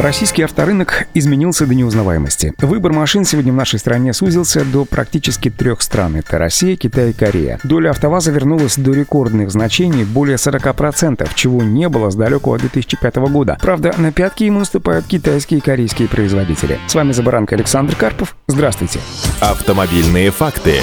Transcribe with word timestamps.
Российский 0.00 0.42
авторынок 0.44 1.08
изменился 1.12 1.66
до 1.66 1.74
неузнаваемости. 1.74 2.54
Выбор 2.62 2.94
машин 2.94 3.26
сегодня 3.26 3.52
в 3.52 3.56
нашей 3.56 3.78
стране 3.78 4.14
сузился 4.14 4.64
до 4.64 4.86
практически 4.86 5.50
трех 5.50 5.82
стран. 5.82 6.16
Это 6.16 6.38
Россия, 6.38 6.74
Китай 6.74 7.10
и 7.10 7.12
Корея. 7.12 7.60
Доля 7.64 7.90
АвтоВАЗа 7.90 8.30
вернулась 8.30 8.76
до 8.76 8.94
рекордных 8.94 9.50
значений 9.50 10.04
более 10.04 10.36
40%, 10.36 11.28
чего 11.34 11.62
не 11.62 11.90
было 11.90 12.08
с 12.08 12.14
далекого 12.14 12.58
2005 12.58 13.16
года. 13.16 13.58
Правда, 13.60 13.94
на 13.98 14.10
пятки 14.10 14.44
ему 14.44 14.60
наступают 14.60 15.04
китайские 15.04 15.58
и 15.58 15.62
корейские 15.62 16.08
производители. 16.08 16.78
С 16.86 16.94
вами 16.94 17.12
Забаранка 17.12 17.56
Александр 17.56 17.94
Карпов. 17.94 18.36
Здравствуйте. 18.46 19.00
Автомобильные 19.40 20.30
факты. 20.30 20.76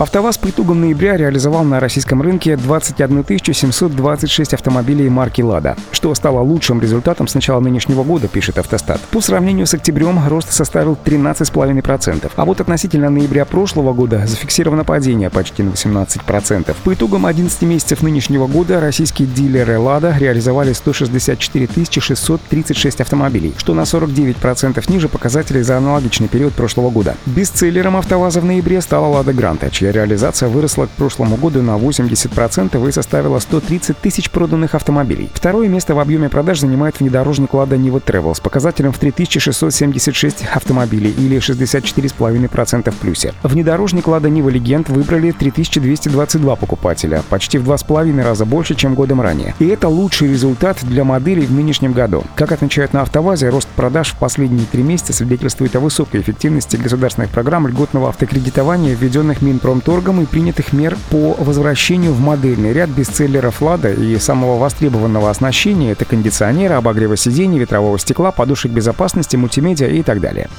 АвтоВАЗ 0.00 0.38
по 0.38 0.48
итогам 0.48 0.80
ноября 0.80 1.18
реализовал 1.18 1.62
на 1.62 1.78
российском 1.78 2.22
рынке 2.22 2.56
21 2.56 3.22
726 3.52 4.54
автомобилей 4.54 5.10
марки 5.10 5.42
«Лада», 5.42 5.76
что 5.92 6.14
стало 6.14 6.40
лучшим 6.40 6.80
результатом 6.80 7.28
с 7.28 7.34
начала 7.34 7.60
нынешнего 7.60 8.02
года, 8.02 8.26
пишет 8.26 8.56
Автостат. 8.56 8.98
По 9.10 9.20
сравнению 9.20 9.66
с 9.66 9.74
октябрем 9.74 10.18
рост 10.26 10.52
составил 10.52 10.96
13,5%, 11.04 12.30
а 12.34 12.44
вот 12.46 12.62
относительно 12.62 13.10
ноября 13.10 13.44
прошлого 13.44 13.92
года 13.92 14.26
зафиксировано 14.26 14.84
падение 14.84 15.28
почти 15.28 15.62
на 15.62 15.68
18%. 15.68 16.74
По 16.82 16.94
итогам 16.94 17.26
11 17.26 17.60
месяцев 17.60 18.02
нынешнего 18.02 18.46
года 18.46 18.80
российские 18.80 19.28
дилеры 19.28 19.78
«Лада» 19.78 20.16
реализовали 20.18 20.72
164 20.72 21.68
636 22.00 23.02
автомобилей, 23.02 23.52
что 23.58 23.74
на 23.74 23.82
49% 23.82 24.82
ниже 24.90 25.10
показателей 25.10 25.60
за 25.60 25.76
аналогичный 25.76 26.28
период 26.28 26.54
прошлого 26.54 26.88
года. 26.88 27.16
Бестселлером 27.26 27.98
«АвтоВАЗа» 27.98 28.40
в 28.40 28.46
ноябре 28.46 28.80
стала 28.80 29.04
«Лада 29.04 29.34
Гранта», 29.34 29.68
чья 29.70 29.89
реализация 29.90 30.48
выросла 30.48 30.86
к 30.86 30.90
прошлому 30.90 31.36
году 31.36 31.62
на 31.62 31.76
80% 31.78 32.88
и 32.88 32.92
составила 32.92 33.38
130 33.38 33.98
тысяч 33.98 34.30
проданных 34.30 34.74
автомобилей. 34.74 35.30
Второе 35.34 35.68
место 35.68 35.94
в 35.94 35.98
объеме 35.98 36.28
продаж 36.28 36.60
занимает 36.60 37.00
внедорожник 37.00 37.50
Lada 37.50 37.78
Niva 37.78 38.02
Travel 38.02 38.34
с 38.34 38.40
показателем 38.40 38.92
в 38.92 38.98
3676 38.98 40.44
автомобилей 40.52 41.10
или 41.10 41.38
64,5% 41.38 42.90
в 42.90 42.96
плюсе. 42.96 43.34
Внедорожник 43.42 44.06
Lada 44.06 44.30
Niva 44.30 44.52
Legend 44.52 44.92
выбрали 44.92 45.30
3222 45.32 46.56
покупателя, 46.56 47.22
почти 47.28 47.58
в 47.58 47.64
два 47.64 47.76
с 47.78 47.82
половиной 47.82 48.24
раза 48.24 48.44
больше, 48.44 48.74
чем 48.74 48.94
годом 48.94 49.20
ранее. 49.20 49.54
И 49.58 49.66
это 49.66 49.88
лучший 49.88 50.28
результат 50.28 50.78
для 50.82 51.04
моделей 51.04 51.46
в 51.46 51.52
нынешнем 51.52 51.92
году. 51.92 52.24
Как 52.34 52.52
отмечают 52.52 52.92
на 52.92 53.02
АвтоВАЗе, 53.02 53.48
рост 53.48 53.68
продаж 53.68 54.12
в 54.12 54.16
последние 54.16 54.66
три 54.66 54.82
месяца 54.82 55.12
свидетельствует 55.12 55.74
о 55.76 55.80
высокой 55.80 56.20
эффективности 56.20 56.76
государственных 56.76 57.30
программ 57.30 57.66
льготного 57.66 58.08
автокредитования, 58.08 58.94
введенных 58.94 59.42
Минпром 59.42 59.79
Минпромторгом 59.80 60.20
и 60.20 60.26
принятых 60.26 60.74
мер 60.74 60.98
по 61.08 61.34
возвращению 61.38 62.12
в 62.12 62.20
модельный 62.20 62.74
ряд 62.74 62.90
бестселлеров 62.90 63.62
«Лада» 63.62 63.90
и 63.90 64.18
самого 64.18 64.58
востребованного 64.58 65.30
оснащения— 65.30 65.92
это 65.92 66.04
кондиционера, 66.04 66.76
обогрева 66.76 67.16
сидений, 67.16 67.58
ветрового 67.58 67.98
стекла, 67.98 68.30
подушек 68.30 68.72
безопасности, 68.72 69.36
мультимедиа 69.36 69.86
и 69.86 70.02
так 70.02 70.20
далее. 70.20 70.50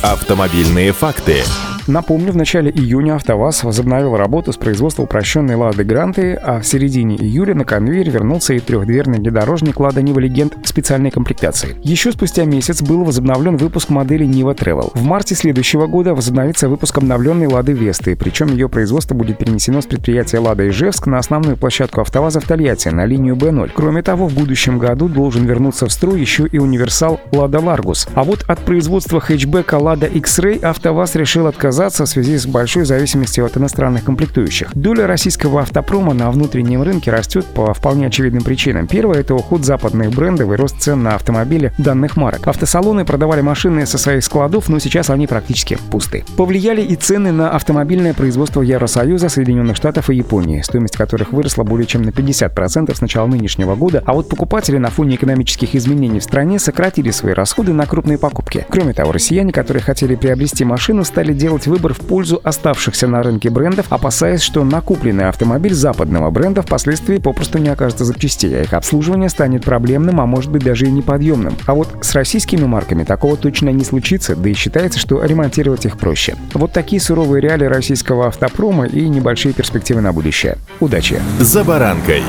Автомобильные 0.00 0.92
факты. 0.92 1.42
Напомню, 1.90 2.30
в 2.30 2.36
начале 2.36 2.70
июня 2.70 3.16
АвтоВАЗ 3.16 3.64
возобновил 3.64 4.16
работу 4.16 4.52
с 4.52 4.56
производства 4.56 5.02
упрощенной 5.02 5.56
«Лады 5.56 5.82
Гранты», 5.82 6.34
а 6.34 6.60
в 6.60 6.64
середине 6.64 7.16
июля 7.16 7.52
на 7.56 7.64
конвейер 7.64 8.08
вернулся 8.10 8.54
и 8.54 8.60
трехдверный 8.60 9.18
внедорожник 9.18 9.80
«Лада 9.80 10.00
Нива 10.00 10.20
Легенд» 10.20 10.56
специальной 10.62 11.10
комплектации. 11.10 11.74
Еще 11.82 12.12
спустя 12.12 12.44
месяц 12.44 12.80
был 12.80 13.02
возобновлен 13.02 13.56
выпуск 13.56 13.88
модели 13.88 14.24
Нива 14.24 14.52
Travel. 14.52 14.92
В 14.94 15.02
марте 15.02 15.34
следующего 15.34 15.88
года 15.88 16.14
возобновится 16.14 16.68
выпуск 16.68 16.96
обновленной 16.96 17.48
«Лады 17.48 17.72
Весты», 17.72 18.14
причем 18.14 18.52
ее 18.52 18.68
производство 18.68 19.16
будет 19.16 19.38
перенесено 19.38 19.80
с 19.80 19.86
предприятия 19.86 20.38
«Лада 20.38 20.68
Ижевск» 20.68 21.08
на 21.08 21.18
основную 21.18 21.56
площадку 21.56 22.02
«АвтоВАЗа» 22.02 22.38
в 22.38 22.44
Тольятти 22.44 22.90
на 22.90 23.04
линию 23.04 23.34
Б0. 23.34 23.72
Кроме 23.74 24.02
того, 24.02 24.28
в 24.28 24.34
будущем 24.34 24.78
году 24.78 25.08
должен 25.08 25.44
вернуться 25.44 25.86
в 25.86 25.92
строй 25.92 26.20
еще 26.20 26.46
и 26.46 26.58
универсал 26.58 27.20
«Лада 27.32 27.58
Ларгус». 27.58 28.06
А 28.14 28.22
вот 28.22 28.44
от 28.46 28.60
производства 28.60 29.18
хэтчбека 29.18 29.74
«Лада 29.74 30.06
X-Ray» 30.06 30.62
АвтоВАЗ 30.62 31.16
решил 31.16 31.48
отказаться 31.48 31.79
отказаться 31.80 32.04
в 32.04 32.08
связи 32.08 32.36
с 32.36 32.46
большой 32.46 32.84
зависимостью 32.84 33.46
от 33.46 33.56
иностранных 33.56 34.04
комплектующих. 34.04 34.70
Доля 34.74 35.06
российского 35.06 35.62
автопрома 35.62 36.12
на 36.12 36.30
внутреннем 36.30 36.82
рынке 36.82 37.10
растет 37.10 37.46
по 37.46 37.72
вполне 37.72 38.08
очевидным 38.08 38.42
причинам. 38.42 38.86
Первое— 38.86 39.20
это 39.20 39.34
уход 39.34 39.64
западных 39.64 40.10
брендов 40.10 40.52
и 40.52 40.56
рост 40.56 40.78
цен 40.78 41.02
на 41.02 41.14
автомобили 41.14 41.72
данных 41.78 42.18
марок. 42.18 42.46
Автосалоны 42.46 43.06
продавали 43.06 43.40
машины 43.40 43.86
со 43.86 43.96
своих 43.96 44.24
складов, 44.24 44.68
но 44.68 44.78
сейчас 44.78 45.08
они 45.08 45.26
практически 45.26 45.78
пусты. 45.90 46.24
Повлияли 46.36 46.82
и 46.82 46.96
цены 46.96 47.32
на 47.32 47.50
автомобильное 47.50 48.12
производство 48.12 48.60
Евросоюза, 48.60 49.30
Соединенных 49.30 49.76
Штатов 49.76 50.10
и 50.10 50.16
Японии, 50.16 50.60
стоимость 50.60 50.98
которых 50.98 51.32
выросла 51.32 51.64
более 51.64 51.86
чем 51.86 52.02
на 52.02 52.10
50% 52.10 52.94
с 52.94 53.00
начала 53.00 53.26
нынешнего 53.26 53.74
года, 53.74 54.02
а 54.04 54.12
вот 54.12 54.28
покупатели 54.28 54.76
на 54.76 54.90
фоне 54.90 55.16
экономических 55.16 55.74
изменений 55.74 56.20
в 56.20 56.24
стране 56.24 56.58
сократили 56.58 57.10
свои 57.10 57.32
расходы 57.32 57.72
на 57.72 57.86
крупные 57.86 58.18
покупки. 58.18 58.66
Кроме 58.68 58.92
того, 58.92 59.12
россияне, 59.12 59.52
которые 59.52 59.82
хотели 59.82 60.14
приобрести 60.14 60.64
машину, 60.64 61.04
стали 61.04 61.32
делать 61.32 61.59
выбор 61.66 61.94
в 61.94 61.98
пользу 61.98 62.40
оставшихся 62.42 63.06
на 63.06 63.22
рынке 63.22 63.50
брендов, 63.50 63.86
опасаясь, 63.90 64.42
что 64.42 64.64
накупленный 64.64 65.28
автомобиль 65.28 65.74
западного 65.74 66.30
бренда 66.30 66.62
впоследствии 66.62 67.18
попросту 67.18 67.58
не 67.58 67.68
окажется 67.68 68.04
запчастей, 68.04 68.58
а 68.58 68.62
их 68.62 68.72
обслуживание 68.72 69.28
станет 69.28 69.64
проблемным, 69.64 70.20
а 70.20 70.26
может 70.26 70.50
быть 70.50 70.62
даже 70.62 70.86
и 70.86 70.90
неподъемным. 70.90 71.56
А 71.66 71.74
вот 71.74 71.88
с 72.00 72.14
российскими 72.14 72.64
марками 72.64 73.04
такого 73.04 73.36
точно 73.36 73.70
не 73.70 73.84
случится, 73.84 74.36
да 74.36 74.48
и 74.48 74.54
считается, 74.54 74.98
что 74.98 75.24
ремонтировать 75.24 75.86
их 75.86 75.98
проще. 75.98 76.36
Вот 76.54 76.72
такие 76.72 77.00
суровые 77.00 77.40
реалии 77.40 77.66
российского 77.66 78.28
автопрома 78.28 78.86
и 78.86 79.08
небольшие 79.08 79.54
перспективы 79.54 80.00
на 80.00 80.12
будущее. 80.12 80.58
Удачи! 80.80 81.20
За 81.40 81.64
баранкой! 81.64 82.22